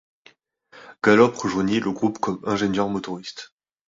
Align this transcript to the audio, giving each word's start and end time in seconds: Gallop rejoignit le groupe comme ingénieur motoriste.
Gallop 1.03 1.37
rejoignit 1.37 1.79
le 1.79 1.91
groupe 1.91 2.17
comme 2.17 2.41
ingénieur 2.47 2.89
motoriste. 2.89 3.53